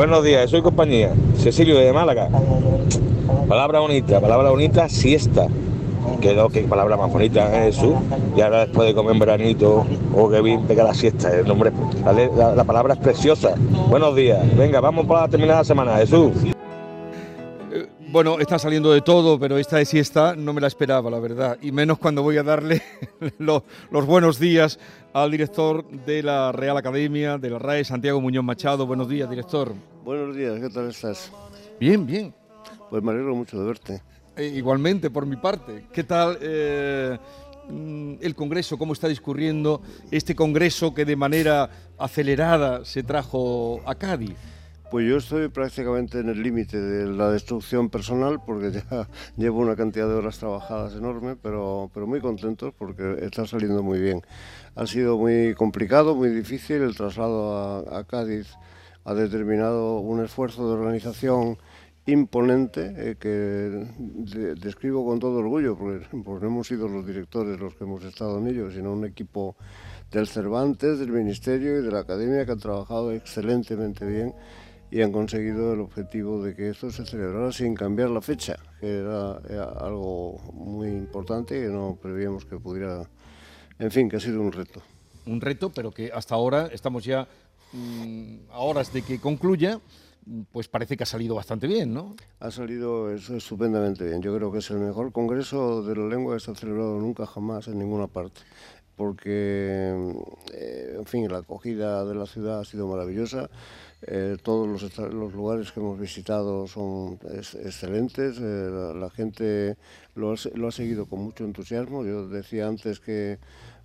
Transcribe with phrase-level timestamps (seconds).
[0.00, 1.12] Buenos días, soy compañía.
[1.36, 2.30] Cecilio de Málaga.
[3.46, 5.46] Palabra bonita, palabra bonita, siesta.
[6.22, 7.92] Quedó que palabra más bonita, ¿eh, Jesús.
[8.34, 9.84] Y ahora después de comer en veranito,
[10.16, 11.30] oh, qué bien pega la siesta.
[11.36, 11.70] El nombre,
[12.02, 13.50] la, la- la palabra es preciosa.
[13.90, 14.40] Buenos días.
[14.56, 16.32] Venga, vamos para terminar la semana, Jesús.
[18.12, 21.58] Bueno, está saliendo de todo, pero esta de siesta no me la esperaba, la verdad.
[21.62, 22.82] Y menos cuando voy a darle
[23.38, 24.80] lo- los buenos días
[25.12, 28.84] al director de la Real Academia, de la RAE, Santiago Muñoz Machado.
[28.86, 29.72] Buenos días, director.
[30.04, 31.30] Buenos días, ¿qué tal estás?
[31.78, 32.34] Bien, bien.
[32.88, 34.02] Pues me alegro mucho de verte.
[34.36, 35.86] Eh, igualmente, por mi parte.
[35.92, 37.16] ¿Qué tal eh,
[37.68, 38.76] mm, el Congreso?
[38.76, 44.34] ¿Cómo está discurriendo este Congreso que de manera acelerada se trajo a Cádiz?
[44.90, 49.76] Pues yo estoy prácticamente en el límite de la destrucción personal porque ya llevo una
[49.76, 54.22] cantidad de horas trabajadas enorme, pero, pero muy contentos porque está saliendo muy bien.
[54.74, 58.48] Ha sido muy complicado, muy difícil, el traslado a, Cádiz
[59.04, 61.58] ha determinado un esfuerzo de organización
[62.06, 67.60] imponente eh, que de- describo con todo orgullo, porque, porque no hemos sido los directores
[67.60, 69.54] los que hemos estado en ello, sino un equipo
[70.10, 74.34] del Cervantes, del Ministerio y de la Academia que han trabajado excelentemente bien
[74.90, 78.98] y han conseguido el objetivo de que esto se celebrara sin cambiar la fecha, que
[78.98, 83.08] era, era algo muy importante que no prevíamos que pudiera,
[83.78, 84.82] en fin, que ha sido un reto.
[85.26, 87.28] Un reto, pero que hasta ahora estamos ya
[87.72, 89.80] mm, a horas de que concluya,
[90.52, 92.14] pues parece que ha salido bastante bien, ¿no?
[92.40, 94.20] Ha salido eso estupendamente bien.
[94.22, 97.26] Yo creo que es el mejor congreso de la lengua que se ha celebrado nunca
[97.26, 98.40] jamás en ninguna parte.
[98.96, 99.94] Porque,
[100.52, 103.48] eh, en fin, la acogida de la ciudad ha sido maravillosa.
[104.02, 108.38] Eh, todos los, los lugares que hemos visitado son ex- excelentes.
[108.40, 109.76] eh, la, gente
[110.14, 112.04] lo ha, lo ha seguido con mucho entusiasmo.
[112.04, 113.38] Yo decía antes que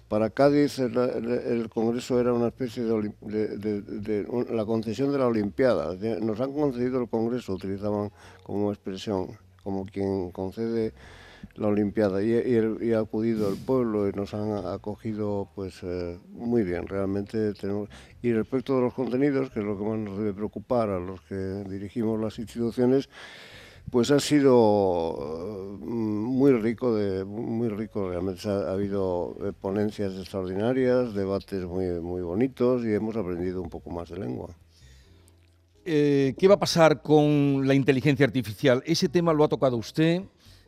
[0.07, 3.11] para Cádiz el, Congreso era una especie de,
[3.57, 5.95] de- la concesión de la Olimpiada.
[6.21, 8.11] Nos han concedido el Congreso, utilizaban
[8.43, 10.93] como expresión, como quien concede
[11.55, 12.21] la Olimpiada.
[12.23, 16.87] Y, ha acudido el pueblo y nos han acogido pues eh, muy bien.
[16.87, 17.89] Realmente tenemos...
[18.21, 21.21] Y respecto de los contenidos, que es lo que más nos debe preocupar a los
[21.21, 23.09] que dirigimos las instituciones,
[23.91, 28.49] pues ha sido eh, muy rico, de, muy rico realmente.
[28.49, 33.89] Ha, ha habido eh, ponencias extraordinarias, debates muy, muy bonitos y hemos aprendido un poco
[33.89, 34.55] más de lengua.
[35.87, 38.81] Eh, ¿Qué va a pasar con la inteligencia artificial?
[38.87, 40.23] Ese tema lo ha tocado usted.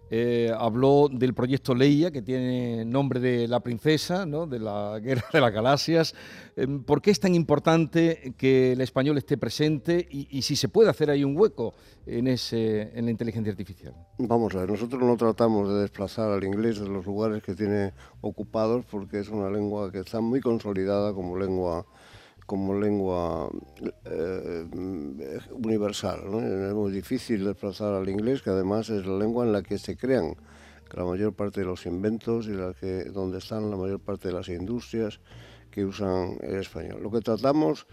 [0.10, 4.48] Eh, habló del proyecto Leia, que tiene nombre de la princesa, ¿no?
[4.48, 6.16] de la guerra de las galaxias.
[6.56, 10.90] Eh, ¿Por qué es tan importante que el español esté presente y, si se puede
[10.90, 11.74] hacer ahí un hueco
[12.06, 13.94] en, ese, en la inteligencia artificial?
[14.18, 17.94] Vamos a ver, nosotros no tratamos de desplazar al inglés de los lugares que tiene
[18.22, 21.86] ocupados porque es una lengua que está muy consolidada como lengua
[22.48, 23.50] como lengua
[24.06, 24.66] eh,
[25.52, 26.22] universal.
[26.32, 26.40] ¿no?
[26.40, 29.96] Es muy difícil desplazar al inglés, que además es la lengua en la que se
[29.96, 30.36] crean
[30.94, 34.34] la mayor parte de los inventos y la que, donde están la mayor parte de
[34.34, 35.20] las industrias
[35.70, 37.04] que usan el español.
[37.04, 37.86] Lo que tratamos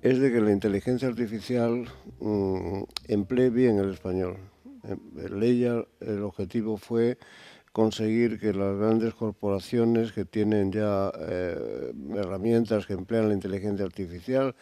[0.00, 1.88] es de que la inteligencia artificial
[2.20, 4.36] mm, emplee bien el español.
[4.84, 7.18] En Leia el objetivo fue
[7.72, 14.54] conseguir que las grandes corporaciones que tienen ya eh, herramientas que emplean la inteligencia artificial,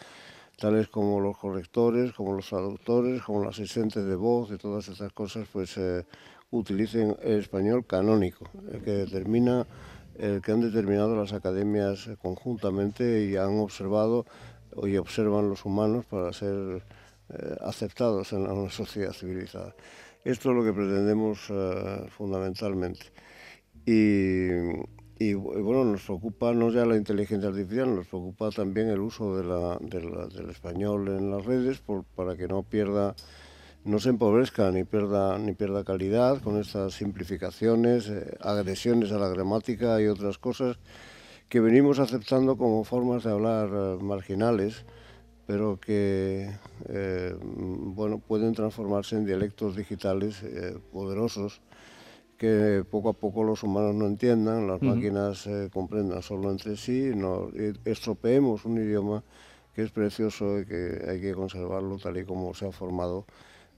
[0.57, 5.13] tales como los correctores, como los traductores, como los asistentes de voz y todas estas
[5.13, 6.05] cosas, pues eh,
[6.51, 9.67] utilicen el español canónico, el que determina,
[10.17, 14.27] el que han determinado las academias conjuntamente y han observado
[14.85, 16.83] y observan los humanos para ser
[17.31, 19.75] eh, aceptados en una sociedad civilizada.
[20.25, 23.07] Esto es lo que pretendemos eh, fundamentalmente.
[23.87, 30.51] Y, bueno, nos preocupa no ya la inteligencia artificial, nos preocupa también el uso del
[30.51, 31.83] español en las redes
[32.15, 33.15] para que no pierda,
[33.85, 39.29] no se empobrezca ni pierda, ni pierda calidad con estas simplificaciones, eh, agresiones a la
[39.29, 40.79] gramática y otras cosas
[41.49, 44.85] que venimos aceptando como formas de hablar eh, marginales
[45.51, 46.49] pero que
[46.89, 51.61] eh, bueno, pueden transformarse en dialectos digitales eh, poderosos
[52.39, 54.95] que poco a poco los humanos no entiendan, las uh -huh.
[54.95, 57.51] máquinas eh, comprendan solo entre sí, no,
[57.85, 59.25] estropeemos un idioma
[59.75, 63.27] que es precioso y que hay que conservarlo tal y como se ha formado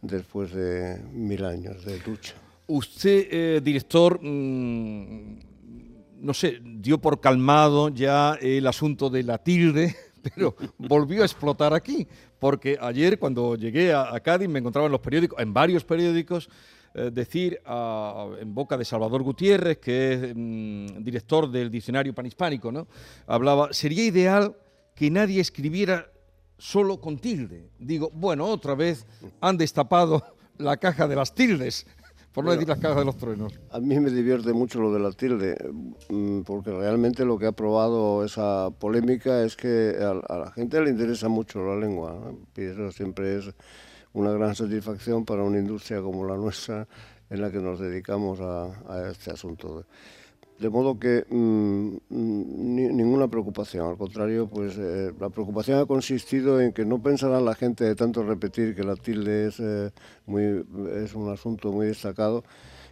[0.03, 2.35] después de mil años de lucha.
[2.67, 5.39] Usted, eh, director, mmm,
[6.21, 11.75] no sé, dio por calmado ya el asunto de la tilde, pero volvió a explotar
[11.75, 12.07] aquí,
[12.39, 16.49] porque ayer cuando llegué a, Cádiz me encontraba en los periódicos, en varios periódicos,
[16.95, 17.61] eh, decir
[18.41, 22.87] en boca de Salvador Gutiérrez, que es mm, director del diccionario panhispánico, ¿no?
[23.27, 24.55] hablaba, sería ideal
[24.95, 26.11] que nadie escribiera
[26.59, 27.71] solo con tilde.
[27.79, 29.07] Digo, bueno, otra vez
[29.41, 30.23] han destapado
[30.59, 31.87] la caja de las tildes,
[32.33, 33.61] por no decir las cajas de los truenos.
[33.71, 35.57] A mí me divierte mucho lo de la tilde,
[36.09, 40.91] mm, porque realmente lo que ha probado esa polémica es que a, la gente le
[40.91, 43.51] interesa mucho la lengua, y eso siempre es
[44.15, 46.87] una gran satisfacción para una industria como la nuestra
[47.31, 49.87] en la que nos dedicamos a, este asunto.
[50.63, 56.73] De modo que mm, ninguna preocupación, al contrario, pues eh, la preocupación ha consistido en
[56.73, 59.91] que no pensará la gente de tanto repetir que la tilde es, eh,
[60.25, 60.65] muy,
[60.95, 62.45] es un asunto muy destacado,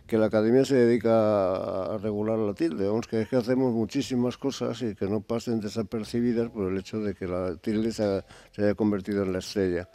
[0.08, 2.88] que la academia se dedica a regular la tilde.
[2.88, 6.98] Vamos, que es que hacemos muchísimas cosas y que no pasen desapercibidas por el hecho
[6.98, 8.24] de que la tilde se
[8.58, 9.88] haya convertido en la estrella.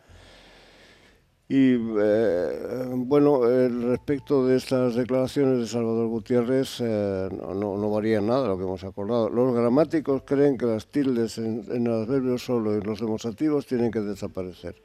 [1.48, 3.42] Y eh, bueno,
[3.88, 8.84] respecto de estas declaraciones de Salvador Gutiérrez, eh, no, no, varía nada lo que hemos
[8.84, 9.30] acordado.
[9.30, 13.92] Los gramáticos creen que las tildes en, en el adverbio solo y los demostrativos tienen
[13.92, 14.76] que desaparecer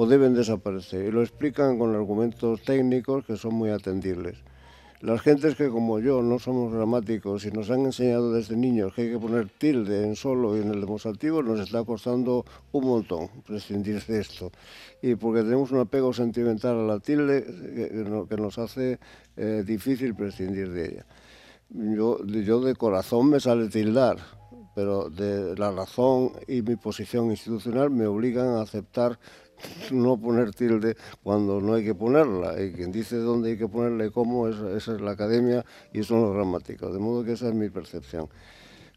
[0.00, 4.38] o deben desaparecer y lo explican con argumentos técnicos que son muy atendibles.
[5.00, 9.02] Las gentes que como yo no somos gramáticos y nos han enseñado desde niños que
[9.02, 13.28] hay que poner tilde en solo y en el demostrativo, nos está costando un montón
[13.46, 14.50] prescindir de esto.
[15.00, 17.44] Y porque tenemos un apego sentimental a la tilde
[18.28, 18.98] que, nos hace
[19.36, 21.06] eh, difícil prescindir de ella.
[21.70, 24.16] Yo, yo de corazón me sale tildar,
[24.74, 29.20] pero de la razón y mi posición institucional me obligan a aceptar
[29.90, 32.60] no poner tilde cuando no hay que ponerla.
[32.62, 36.22] Y quien dice dónde hay que ponerla y cómo, esa es la academia y son
[36.22, 36.92] los gramáticos.
[36.92, 38.28] De modo que esa es mi percepción.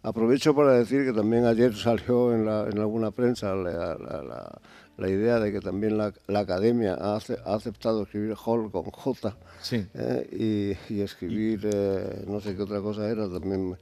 [0.04, 4.60] Aprovecho para decir que también ayer salió en, la, en alguna prensa la, la,
[4.98, 9.38] la, idea de que también la, academia ha, aceptado escribir Hall con J
[9.72, 13.78] eh, y, y, escribir, eh, no sé qué otra cosa era, también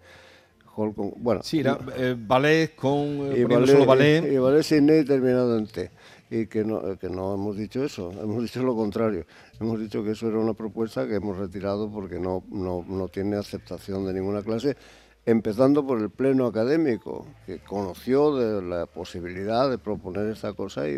[0.75, 1.13] Hall con...
[1.15, 3.31] Bueno, sí, era eh, ballet con...
[3.33, 4.33] y ballet, solo ballet.
[4.33, 5.89] Y, ballet sin E terminado en T
[6.29, 9.25] y que no, que no hemos dicho eso, hemos dicho lo contrario.
[9.59, 13.37] Hemos dicho que eso era una propuesta que hemos retirado porque no, no, no tiene
[13.37, 14.77] aceptación de ninguna clase,
[15.25, 20.93] empezando por el pleno académico, que conoció de la posibilidad de proponer esta cosa y,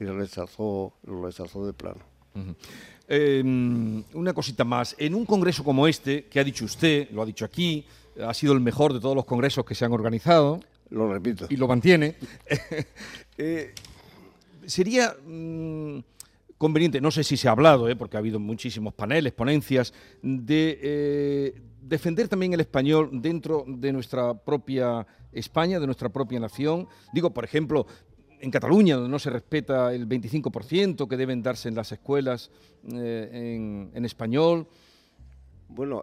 [0.00, 2.18] y rechazó, lo rechazó de plano.
[3.08, 4.94] Em, una cosita más.
[4.98, 7.84] En un congreso como este, que ha dicho usted, lo ha dicho aquí,
[8.22, 10.60] ha sido el mejor de todos los congresos que se han organizado.
[10.90, 11.46] Lo repito.
[11.48, 12.16] Y lo mantiene.
[13.38, 13.74] eh,
[14.68, 15.98] sería mm,
[16.58, 20.78] conveniente, no sé si se ha hablado, eh, porque ha habido muchísimos paneles, ponencias, de
[20.82, 26.86] eh, defender también el español dentro de nuestra propia España, de nuestra propia nación.
[27.12, 27.86] Digo, por ejemplo,
[28.40, 32.50] en Cataluña, donde no se respeta el 25% que deben darse en las escuelas
[32.92, 34.66] eh, en, español.
[35.68, 36.02] Bueno,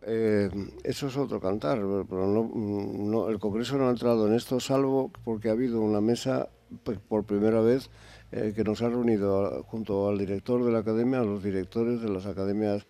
[0.83, 5.49] eso es otro cantar, pero no, el Congreso no ha entrado en esto, salvo porque
[5.49, 6.49] ha habido una mesa
[6.83, 7.89] pues, por primera vez
[8.31, 12.09] eh, que nos ha reunido junto al director de la academia, a los directores de
[12.09, 12.85] las academias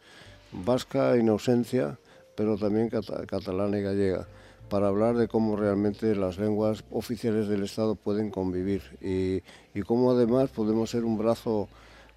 [0.52, 2.00] vasca, en ausencia,
[2.36, 4.28] pero también catalana y gallega,
[4.70, 9.42] para hablar de cómo realmente las lenguas oficiales del Estado pueden convivir y,
[9.84, 11.68] cómo además podemos ser un brazo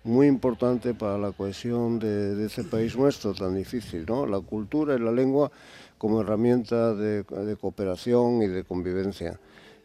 [0.04, 4.26] muy importante para la cohesión de, de este país nuestro tan difícil, ¿no?
[4.26, 5.50] La cultura y la lengua
[5.98, 9.38] como herramienta de cooperación y de convivencia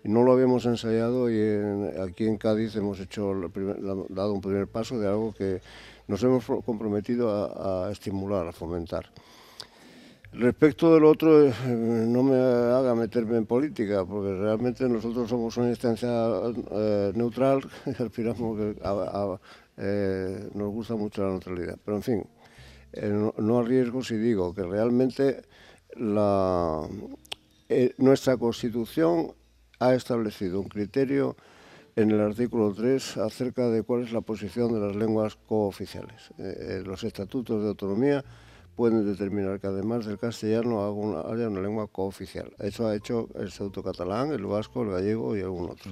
[0.04, 3.34] no lo habíamos ensayado y aquí en Cádiz hemos hecho
[4.10, 5.62] dado un primer paso de algo que
[6.08, 9.10] nos hemos comprometido a, estimular, a fomentar.
[10.34, 15.70] Respecto del otro, eh, no me haga meterme en política, porque realmente nosotros somos una
[15.70, 16.10] instancia
[16.72, 17.62] eh, neutral
[18.00, 18.76] aspiramos
[19.78, 21.78] eh, nos gusta mucho la neutralidad.
[21.86, 22.26] Pero en fin,
[23.04, 25.44] no, no, arriesgo si digo que realmente
[27.98, 29.34] nuestra Constitución
[29.84, 31.36] ha establecido un criterio
[31.96, 36.32] en el artículo 3 acerca de cuál es la posición de las lenguas cooficiales.
[36.38, 38.24] Eh, eh, los estatutos de autonomía
[38.76, 42.52] pueden determinar que además del castellano haya una lengua cooficial.
[42.60, 45.92] Eso ha hecho el sauto catalán, el vasco, el gallego y algún otro.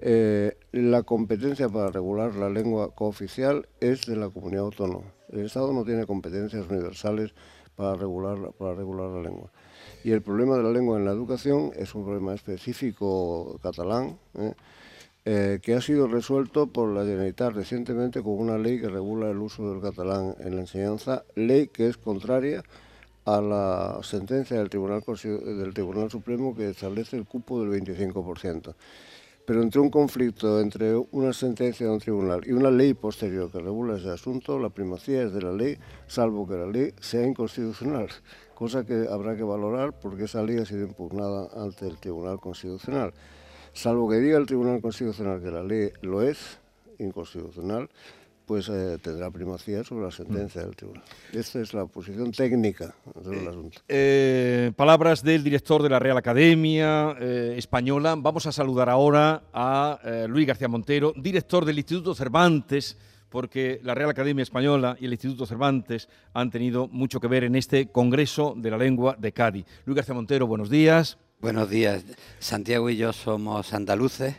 [0.00, 5.06] Eh, la competencia para regular la lengua cooficial es de la comunidad autónoma.
[5.28, 7.32] El Estado no tiene competencias universales
[7.76, 9.52] para regular, para regular la lengua.
[10.04, 14.54] Y el problema de la lengua en la educación es un problema específico catalán, ¿eh?
[15.24, 19.38] Eh, que ha sido resuelto por la Generalitat recientemente con una ley que regula el
[19.38, 22.64] uso del catalán en la enseñanza, ley que es contraria
[23.24, 28.74] a la sentencia del Tribunal, del Tribunal Supremo que establece el cupo del 25%.
[29.46, 33.60] Pero entre un conflicto entre una sentencia de un tribunal y una ley posterior que
[33.60, 38.08] regula ese asunto, la primacía es de la ley, salvo que la ley sea inconstitucional
[38.62, 43.12] cosa que habrá que valorar porque esa ley ha sido impugnada ante el Tribunal Constitucional.
[43.72, 46.60] salvo que diga el Tribunal Constitucional que la ley lo es
[47.00, 47.90] inconstitucional,
[48.46, 51.02] pues eh, tendrá primacía sobre la sentencia del tribunal.
[51.32, 53.80] Esta es la posición técnica del asunto.
[53.88, 58.14] Eh, palabras del director de la Real Academia eh, Española.
[58.16, 62.96] Vamos a saludar ahora a Luis García Montero, director del Instituto Cervantes,
[63.32, 67.56] porque la Real Academia Española y el Instituto Cervantes han tenido mucho que ver en
[67.56, 69.66] este Congreso de la Lengua de Cádiz.
[69.86, 71.18] Luis García Montero, buenos días.
[71.40, 72.04] Buenos días.
[72.38, 74.36] Santiago y yo somos andaluces,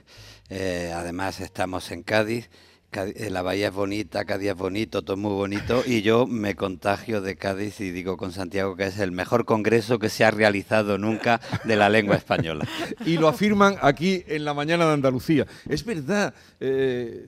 [0.50, 2.50] además estamos en Cádiz
[2.96, 6.56] eh, la bahía es bonita, Cádiz es bonito, todo es muy bonito y yo me
[6.56, 10.32] contagio de Cádiz y digo con Santiago que es el mejor congreso que se ha
[10.32, 12.68] realizado nunca de la lengua española.
[13.06, 15.48] Y lo afirman aquí en la mañana de Andalucía.
[15.68, 17.28] Es verdad, eh,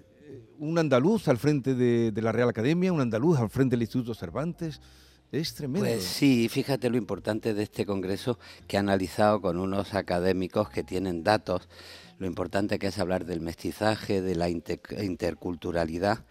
[0.60, 4.82] un andaluz al frente de, la Real Academia, un andaluz al frente del Instituto Cervantes.
[5.32, 5.88] Es tremendo.
[5.88, 10.84] Pues sí, fíjate lo importante de este congreso que ha analizado con unos académicos que
[10.84, 11.68] tienen datos
[12.18, 16.24] lo importante que es hablar del mestizaje, de la interculturalidad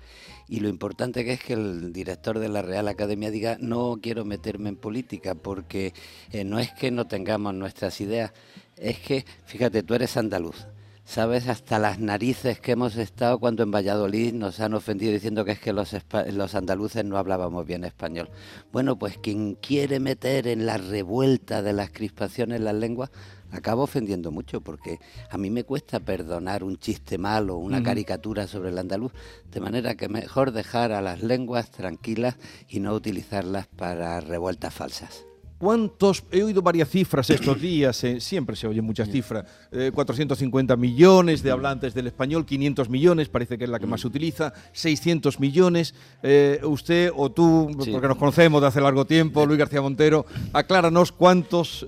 [0.49, 4.25] y lo importante que es que el director de la Real Academia diga no quiero
[4.25, 5.93] meterme en política porque
[6.33, 8.33] eh, no es que no tengamos nuestras ideas,
[8.77, 10.67] es que, fíjate, tú eres andaluz.
[11.05, 15.53] Sabes hasta las narices que hemos estado cuando en Valladolid nos han ofendido diciendo que
[15.53, 15.95] es que los,
[16.33, 18.31] los andaluces no hablábamos bien español.
[18.73, 23.11] Bueno, pues quien quiere meter en la revuelta de las crispaciones las lenguas,
[23.53, 24.99] acabo ofendiendo mucho porque
[25.31, 29.13] a mí me cuesta perdonar un chiste malo, una caricatura sobre el andaluz,
[29.53, 35.27] de manera que mejor dejar a las lenguas tranquilas y no utilizarlas para revueltas falsas.
[35.59, 36.25] ¿Cuántos?
[36.33, 39.45] He oído varias cifras estos días, eh, siempre se oyen muchas cifras.
[39.71, 44.01] 450 eh, millones de hablantes del español, 500 millones, parece que es la que más
[44.01, 45.95] se utiliza, 600 millones.
[46.23, 51.13] Eh, usted o tú, porque nos conocemos de hace largo tiempo, Luis García Montero, acláranos
[51.13, 51.87] cuántos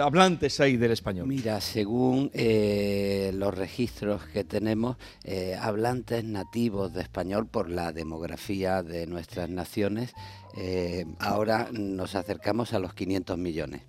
[0.00, 1.26] hablantes hay del español.
[1.26, 4.96] Mira, según los registros que tenemos,
[5.60, 10.14] hablantes nativos de español por la demografía de nuestras naciones,
[10.56, 13.82] eh, ahora nos acercamos a los 500 millones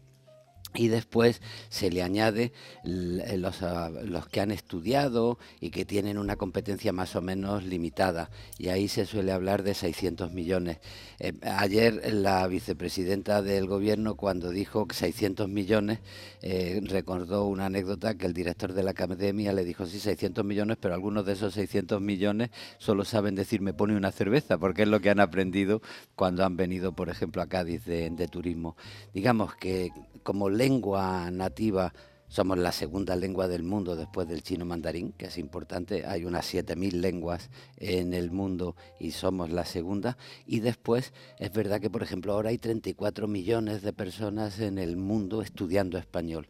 [0.76, 2.52] y después se le añade
[2.84, 7.64] eh, los, ah, los, que han estudiado y que tienen una competencia más o menos
[7.64, 10.80] limitada y ahí se suele hablar de 600 millones.
[11.20, 16.00] Eh, ayer la vicepresidenta del gobierno cuando dijo 600 millones
[16.42, 20.78] eh, recordó una anécdota que el director de la academia le dijo sí 600 millones
[20.80, 24.88] pero algunos de esos 600 millones solo saben decir me pone una cerveza porque es
[24.88, 25.82] lo que han aprendido
[26.16, 28.76] cuando han venido por ejemplo a Cádiz de, de turismo.
[29.14, 29.92] Digamos que
[30.26, 31.94] como lengua nativa
[32.28, 36.08] somos la segunda lengua del mundo después del chino mandarín, que es importante.
[36.08, 40.18] Hay unas 7.000 lenguas en el mundo y somos la segunda.
[40.48, 44.98] Y después es verdad que, por ejemplo, ahora hay 34 millones de personas en el
[44.98, 46.50] mundo estudiando español.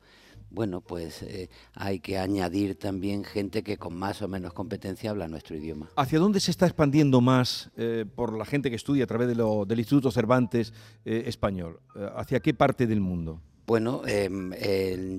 [0.50, 5.27] Bueno, pues eh, hay que añadir también gente que con más o menos competencia habla
[5.27, 5.89] nuestro idioma.
[5.98, 9.36] ¿Hacia dónde se está expandiendo más eh, por la gente que estudia a través de
[9.36, 10.72] lo, del Instituto Cervantes
[11.03, 11.82] eh, Español?
[12.15, 13.41] ¿Hacia qué parte del mundo?
[13.66, 14.52] Bueno, em,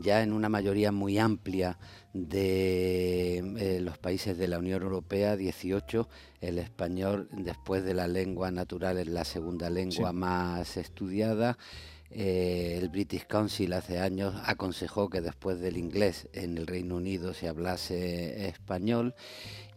[0.02, 1.78] ya en una mayoría muy amplia
[2.12, 6.08] de eh, los países de la Unión Europea, 18,
[6.40, 11.58] el español después de la lengua natural es la segunda lengua más estudiada.
[12.12, 17.34] Eh, el British Council hace años aconsejó que después del inglés en el Reino Unido
[17.34, 19.16] se hablase español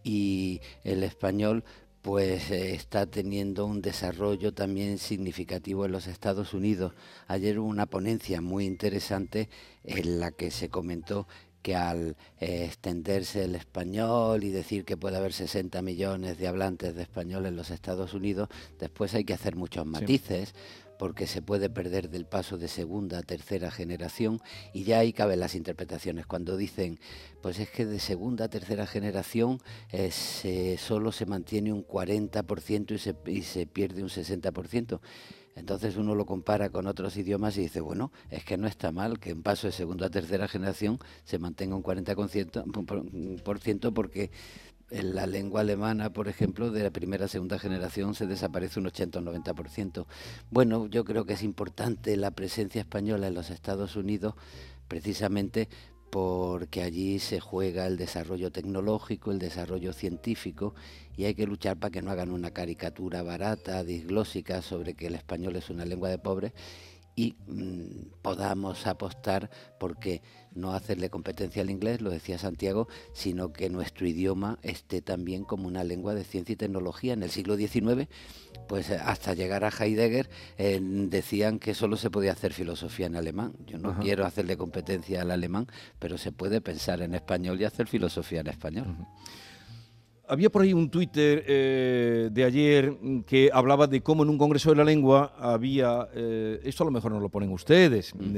[0.03, 1.63] y el español
[2.01, 6.93] pues eh, está teniendo un desarrollo también significativo en los Estados Unidos.
[7.27, 9.49] Ayer hubo una ponencia muy interesante
[9.83, 11.27] en la que se comentó
[11.61, 16.95] que al eh, extenderse el español y decir que puede haber 60 millones de hablantes
[16.95, 18.47] de español en los Estados Unidos,
[18.79, 20.53] después hay que hacer muchos matices
[20.99, 24.41] porque se puede perder del paso de segunda a tercera generación
[24.73, 26.25] y ya ahí caben las interpretaciones.
[26.25, 26.99] Cuando dicen,
[27.41, 29.61] pues es que de segunda a tercera generación
[29.93, 34.99] eh, solo se mantiene un 40% y se, y se pierde un 60%.
[35.55, 39.19] Entonces uno lo compara con otros idiomas y dice, bueno, es que no está mal
[39.19, 44.31] que en paso de segunda a tercera generación se mantenga un 40% porque
[44.91, 49.19] en la lengua alemana, por ejemplo, de la primera segunda generación se desaparece un 80
[49.19, 50.05] o 90%.
[50.49, 54.35] Bueno, yo creo que es importante la presencia española en los Estados Unidos
[54.87, 55.69] precisamente
[56.09, 60.73] porque allí se juega el desarrollo tecnológico, el desarrollo científico
[61.15, 65.15] y hay que luchar para que no hagan una caricatura barata, disglósica sobre que el
[65.15, 66.53] español es una lengua de pobres
[67.15, 70.21] y mm, podamos apostar porque
[70.59, 75.67] no hacerle competencia al inglés, lo decía Santiago, sino que nuestro idioma esté también como
[75.67, 77.13] una lengua de ciencia y tecnología.
[77.13, 78.07] En el siglo XIX,
[78.67, 83.15] pues eh, hasta llegar a Heidegger, eh, decían que solo se podía hacer filosofía en
[83.15, 83.53] alemán.
[83.65, 87.87] Yo no quiero hacerle competencia al alemán, pero se puede pensar en español y hacer
[87.87, 88.95] filosofía en español.
[90.27, 94.69] Había por ahí un Twitter eh, de ayer que hablaba de cómo en un Congreso
[94.69, 98.35] de la Lengua había, esto a lo mejor no lo ponen ustedes, mm.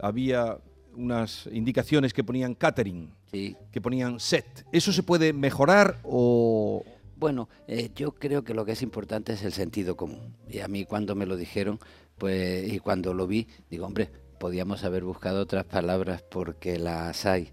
[0.00, 0.58] había
[0.96, 4.66] unas indicaciones que ponían catering, que ponían set.
[4.72, 6.84] ¿Eso se puede mejorar o...?
[7.18, 10.36] Bueno, eh, yo creo que lo que es importante es el sentido común.
[10.50, 11.80] Y a mí cuando me lo dijeron,
[12.18, 17.52] pues, y cuando lo vi, digo, hombre, podíamos haber buscado otras palabras porque las hay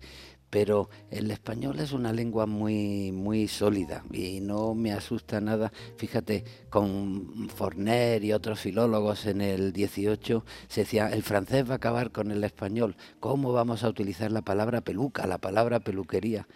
[0.53, 5.73] pero el español es una lengua muy muy sólida y no me asusta nada.
[5.97, 11.77] Fíjate, con Forner y otros filólogos en el 18 se decía, el francés va a
[11.77, 16.47] acabar con el español, ¿cómo vamos a utilizar la palabra peluca, la palabra peluquería?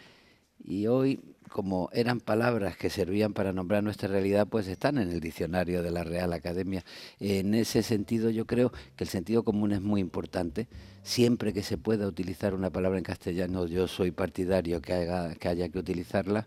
[0.63, 5.19] Y hoy como eran palabras que servían para nombrar nuestra realidad, pues están en el
[5.19, 6.83] diccionario de la Real Academia.
[7.19, 10.67] En ese sentido yo creo que el sentido común es muy importante.
[11.03, 15.69] Siempre que se pueda utilizar una palabra en castellano, yo soy partidario que, que haya
[15.69, 16.45] que utilizarla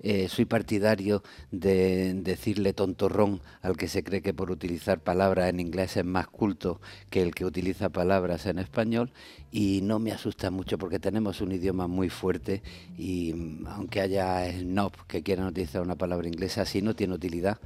[0.00, 5.58] eh, soy partidario de decirle tontorrón al que se cree que por utilizar palabras en
[5.58, 9.10] inglés es más culto que el que utiliza palabras en español
[9.50, 12.62] y no me asusta mucho porque tenemos un idioma muy fuerte
[12.98, 17.58] y mm, aunque haya snob que quieran utilizar una palabra inglesa, así no tiene utilidad.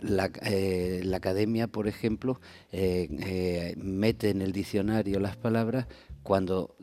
[0.00, 5.86] La, eh, academia, por ejemplo, eh, mete en el diccionario las palabras
[6.22, 6.76] cuando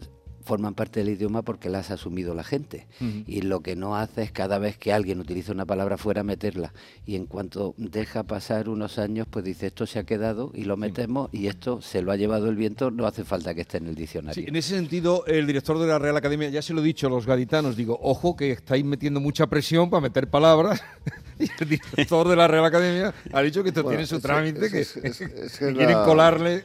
[0.50, 2.88] forman parte del idioma porque las ha asumido la gente.
[3.28, 6.74] Y lo que no hace es cada vez que alguien utiliza una palabra fuera meterla.
[7.06, 10.76] Y en cuanto deja pasar unos años, pues dice esto se ha quedado y lo
[10.76, 13.90] metemos y esto se lo ha llevado el viento, no hace falta que esté en
[13.90, 14.44] el diccionario.
[14.48, 17.12] en ese sentido, el director de la Real Academia, ya se lo he dicho a
[17.12, 20.82] los gaditanos, digo, ojo que estáis metiendo mucha presión para meter palabras.
[21.40, 24.84] y el director de la Real Academia ha dicho que esto tiene su trámite, que,
[25.76, 26.64] quieren colarle.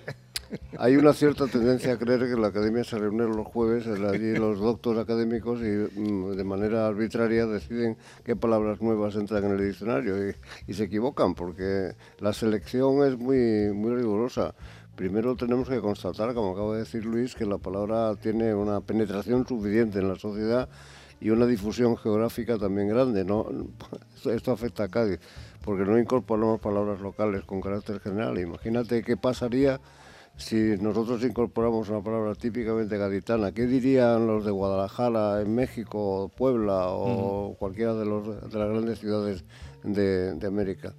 [0.78, 4.58] Hay una cierta tendencia a creer que la academia se reúne los jueves, allí los
[4.58, 10.28] doctores académicos y mm, de manera arbitraria deciden qué palabras nuevas entran en el diccionario
[10.28, 10.34] y,
[10.66, 14.54] y se equivocan porque la selección es muy, muy rigurosa.
[14.96, 19.46] Primero tenemos que constatar, como acaba de decir Luis, que la palabra tiene una penetración
[19.46, 20.68] suficiente en la sociedad
[21.20, 23.24] y una difusión geográfica también grande.
[23.24, 23.46] ¿no?
[24.24, 25.18] Esto afecta a Cádiz,
[25.64, 28.38] porque no incorporamos palabras locales con carácter general.
[28.38, 29.80] Imagínate qué pasaría
[30.36, 36.88] si nosotros incorporamos una palabra típicamente gaditana, ¿qué dirían los de Guadalajara, en México, Puebla
[36.88, 39.44] o cualquiera de, los, de las grandes ciudades
[39.84, 40.94] de, América?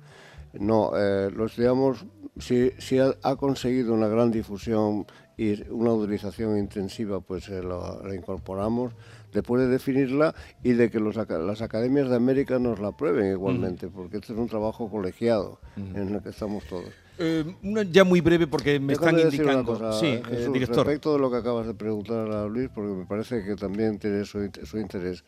[0.53, 2.05] No, eh, lo estudiamos,
[2.39, 5.05] si, si ha, conseguido una gran difusión
[5.37, 8.93] y una utilización intensiva, pues eh, la incorporamos
[9.35, 14.17] después de definirla y de que las academias de América nos la prueben igualmente, porque
[14.17, 17.04] este es un trabajo colegiado en el que estamos todos.
[17.17, 19.93] Eh, una ya muy breve porque me están indicando.
[19.93, 20.85] sí, eh, director.
[20.85, 24.25] Respecto de lo que acabas de preguntar a Luis, porque me parece que también tiene
[24.25, 24.39] su,
[24.77, 25.23] interés.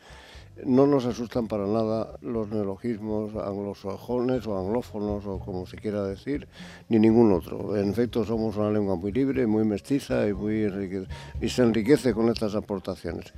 [0.65, 6.47] No nos asustan para nada los neologismos anglosajones o anglófonos o como se quiera decir,
[6.89, 7.77] ni ningún otro.
[7.77, 10.67] En efecto, somos una lengua muy libre, muy mestiza y, muy
[11.41, 13.33] y se enriquece con estas aportaciones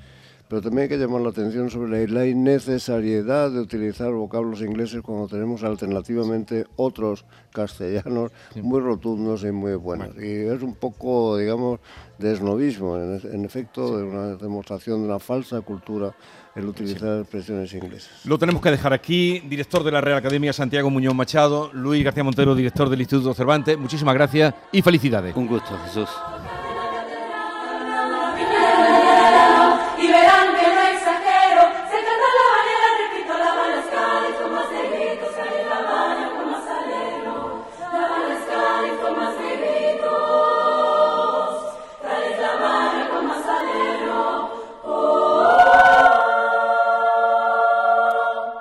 [0.50, 5.28] pero también hay que llamar la atención sobre la innecesariedad de utilizar vocablos ingleses cuando
[5.28, 10.16] tenemos alternativamente otros castellanos muy rotundos y muy buenos.
[10.18, 11.80] Y es un poco, digamos,
[12.18, 16.16] de esnovismo, en, efecto, de una demostración de una falsa cultura
[16.56, 18.26] el utilizar expresiones inglesas.
[18.26, 19.42] Lo tenemos que dejar aquí.
[19.42, 23.78] Director de la Real Academia, Santiago Muñoz Machado, Luis García Montero, director del Instituto Cervantes.
[23.78, 25.36] Muchísimas gracias y felicidades.
[25.36, 26.10] Un gusto, Jesús.